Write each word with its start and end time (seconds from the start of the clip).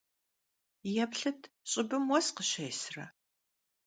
Yêplhıt, 0.93 1.41
ş'ıbım 1.69 2.03
vues 2.09 2.27
khışêsıre! 2.35 3.05